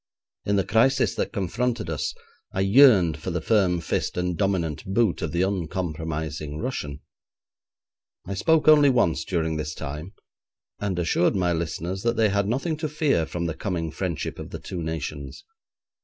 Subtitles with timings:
[0.45, 2.15] In the crisis that confronted us,
[2.51, 7.01] I yearned for the firm fist and dominant boot of the uncompromising Russian.
[8.25, 10.13] I spoke only once during this time,
[10.79, 14.49] and assured my listeners that they had nothing to fear from the coming friendship of
[14.49, 15.45] the two nations.